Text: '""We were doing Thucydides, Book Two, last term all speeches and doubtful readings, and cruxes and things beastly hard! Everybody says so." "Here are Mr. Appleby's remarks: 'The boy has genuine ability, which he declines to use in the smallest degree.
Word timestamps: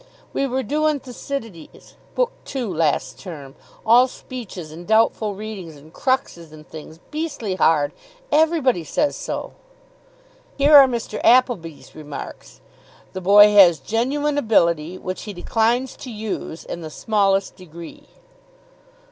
'""We 0.33 0.47
were 0.47 0.63
doing 0.63 0.99
Thucydides, 0.99 1.95
Book 2.15 2.31
Two, 2.43 2.73
last 2.73 3.19
term 3.19 3.53
all 3.85 4.07
speeches 4.07 4.71
and 4.71 4.87
doubtful 4.87 5.35
readings, 5.35 5.75
and 5.75 5.93
cruxes 5.93 6.51
and 6.51 6.67
things 6.67 6.97
beastly 7.11 7.53
hard! 7.53 7.91
Everybody 8.31 8.83
says 8.83 9.15
so." 9.15 9.51
"Here 10.57 10.75
are 10.75 10.87
Mr. 10.87 11.21
Appleby's 11.23 11.93
remarks: 11.93 12.61
'The 13.13 13.21
boy 13.21 13.51
has 13.53 13.77
genuine 13.77 14.39
ability, 14.39 14.97
which 14.97 15.25
he 15.25 15.33
declines 15.33 15.95
to 15.97 16.09
use 16.09 16.65
in 16.65 16.81
the 16.81 16.89
smallest 16.89 17.55
degree. 17.55 18.07